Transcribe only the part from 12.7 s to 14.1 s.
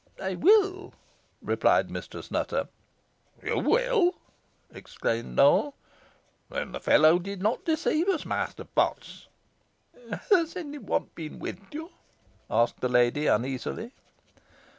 the lady, uneasily.